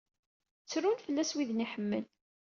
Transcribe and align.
Ttrun 0.63 0.99
fell-as 1.05 1.31
widen 1.35 1.63
iḥemmel. 1.65 2.05